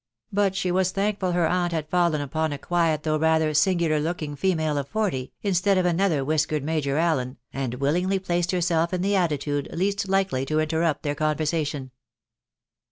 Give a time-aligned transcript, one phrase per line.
[0.33, 4.35] but she was thankful her aunt had fallen upon a quiet though rather singular looking
[4.35, 9.15] female of forty, instead of another whiskered Major Allen, and willingly placed herself in the
[9.15, 11.91] attitude least likely to interrupt their conversation.